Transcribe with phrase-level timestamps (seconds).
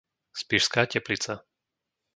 [0.41, 1.33] Spišská Teplica